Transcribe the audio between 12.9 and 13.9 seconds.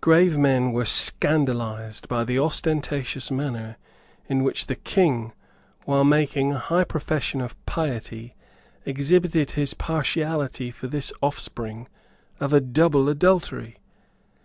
adultery.